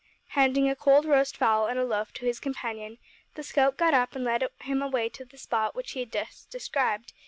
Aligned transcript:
Handing 0.29 0.67
a 0.67 0.75
cold 0.75 1.05
roast 1.05 1.37
fowl 1.37 1.67
and 1.67 1.77
a 1.77 1.85
loaf 1.85 2.11
to 2.13 2.25
his 2.25 2.39
companion, 2.39 2.97
the 3.35 3.43
scout 3.43 3.77
got 3.77 3.93
up 3.93 4.15
and 4.15 4.23
led 4.25 4.43
him 4.61 4.81
away 4.81 5.09
to 5.09 5.23
the 5.25 5.37
spot 5.37 5.75
which 5.75 5.91
he 5.91 5.99
had 5.99 6.11
just 6.11 6.49
described. 6.49 7.13